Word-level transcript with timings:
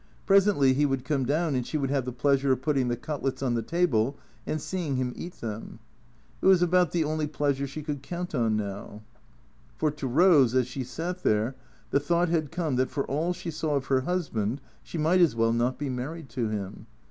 Presently 0.25 0.73
he 0.73 0.83
would 0.87 1.05
come 1.05 1.27
doM'n, 1.27 1.53
and 1.53 1.63
she 1.63 1.77
would 1.77 1.91
have 1.91 2.05
the 2.05 2.11
pleasure 2.11 2.51
of 2.51 2.63
putting 2.63 2.87
the 2.87 2.97
cutlets 2.97 3.43
on 3.43 3.53
the 3.53 3.61
table 3.61 4.17
and 4.47 4.59
seeing 4.59 4.95
him 4.95 5.13
eat 5.15 5.41
them. 5.41 5.77
It 6.41 6.47
was 6.47 6.63
about 6.63 6.89
the 6.91 7.03
only 7.03 7.27
pleas 7.27 7.59
ure 7.59 7.67
she 7.67 7.83
could 7.83 8.01
count 8.01 8.33
on 8.33 8.57
now. 8.57 9.03
For 9.77 9.91
to 9.91 10.07
Rose, 10.07 10.55
as 10.55 10.65
she 10.65 10.83
sat 10.83 11.21
there, 11.21 11.55
the 11.91 11.99
thought 11.99 12.29
had 12.29 12.51
come 12.51 12.77
that 12.77 12.89
for 12.89 13.05
all 13.05 13.31
she 13.31 13.51
saw 13.51 13.75
of 13.75 13.85
her 13.85 14.01
husband 14.01 14.59
she 14.81 14.97
might 14.97 15.21
as 15.21 15.35
well 15.35 15.53
not 15.53 15.77
be 15.77 15.87
married 15.87 16.29
to 16.29 16.49
him. 16.49 16.87